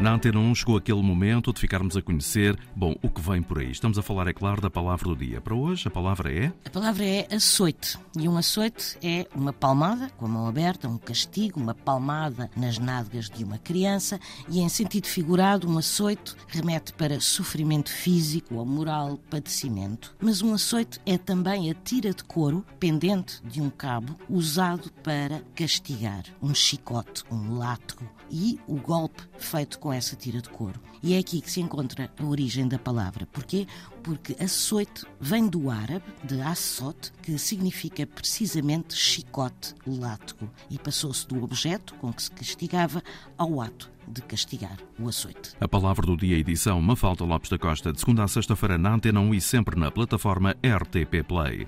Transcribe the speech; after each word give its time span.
Na 0.00 0.12
Antena 0.14 0.38
1 0.38 0.54
chegou 0.54 0.76
aquele 0.76 1.02
momento 1.02 1.52
de 1.52 1.58
ficarmos 1.58 1.96
a 1.96 2.02
conhecer, 2.02 2.56
bom, 2.74 2.94
o 3.02 3.10
que 3.10 3.20
vem 3.20 3.42
por 3.42 3.58
aí. 3.58 3.72
Estamos 3.72 3.98
a 3.98 4.02
falar, 4.02 4.28
é 4.28 4.32
claro, 4.32 4.60
da 4.60 4.70
palavra 4.70 5.08
do 5.08 5.16
dia. 5.16 5.40
Para 5.40 5.56
hoje, 5.56 5.88
a 5.88 5.90
palavra 5.90 6.32
é? 6.32 6.52
A 6.64 6.70
palavra 6.70 7.04
é 7.04 7.26
açoite. 7.34 7.98
E 8.16 8.28
um 8.28 8.36
açoite 8.36 8.96
é 9.02 9.26
uma 9.34 9.52
palmada, 9.52 10.08
com 10.10 10.26
a 10.26 10.28
mão 10.28 10.46
aberta, 10.46 10.88
um 10.88 10.98
castigo, 10.98 11.58
uma 11.58 11.74
palmada 11.74 12.48
nas 12.56 12.78
nádegas 12.78 13.28
de 13.28 13.42
uma 13.42 13.58
criança. 13.58 14.20
E 14.48 14.60
em 14.60 14.68
sentido 14.68 15.08
figurado, 15.08 15.68
um 15.68 15.78
açoite 15.78 16.36
remete 16.46 16.92
para 16.92 17.20
sofrimento 17.20 17.90
físico 17.90 18.54
ou 18.54 18.64
moral, 18.64 19.18
padecimento. 19.28 20.14
Mas 20.20 20.42
um 20.42 20.54
açoite 20.54 21.00
é 21.04 21.18
também 21.18 21.72
a 21.72 21.74
tira 21.74 22.14
de 22.14 22.22
couro 22.22 22.64
pendente 22.78 23.42
de 23.42 23.60
um 23.60 23.68
cabo 23.68 24.16
usado 24.30 24.92
para 25.02 25.42
castigar. 25.56 26.22
Um 26.40 26.54
chicote, 26.54 27.24
um 27.32 27.58
látego 27.58 28.08
e 28.30 28.60
o 28.66 28.76
golpe 28.76 29.22
feito 29.38 29.78
com 29.78 29.87
essa 29.92 30.16
tira 30.16 30.40
de 30.40 30.48
couro. 30.48 30.80
E 31.02 31.14
é 31.14 31.18
aqui 31.18 31.40
que 31.40 31.50
se 31.50 31.60
encontra 31.60 32.10
a 32.18 32.24
origem 32.24 32.66
da 32.66 32.78
palavra. 32.78 33.26
Porquê? 33.26 33.66
Porque 34.02 34.36
açoite 34.42 35.04
vem 35.20 35.46
do 35.46 35.70
árabe, 35.70 36.04
de 36.24 36.40
assot, 36.40 37.12
que 37.22 37.38
significa 37.38 38.06
precisamente 38.06 38.94
chicote, 38.94 39.74
látego, 39.86 40.50
e 40.70 40.78
passou-se 40.78 41.26
do 41.26 41.42
objeto 41.42 41.94
com 41.94 42.12
que 42.12 42.22
se 42.22 42.30
castigava 42.30 43.02
ao 43.36 43.60
ato 43.60 43.90
de 44.06 44.22
castigar 44.22 44.78
o 44.98 45.08
açoite. 45.08 45.52
A 45.60 45.68
palavra 45.68 46.06
do 46.06 46.16
dia 46.16 46.38
edição 46.38 46.80
Mafalda 46.80 47.24
Lopes 47.24 47.50
da 47.50 47.58
Costa, 47.58 47.92
de 47.92 48.00
segunda 48.00 48.24
a 48.24 48.28
sexta-feira 48.28 48.78
na 48.78 48.94
Antena 48.94 49.20
1 49.20 49.34
e 49.34 49.40
sempre 49.40 49.78
na 49.78 49.90
plataforma 49.90 50.56
RTP 50.62 51.22
Play. 51.26 51.66